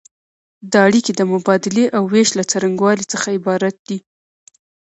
[0.71, 3.97] دا اړیکې د مبادلې او ویش له څرنګوالي څخه عبارت دي.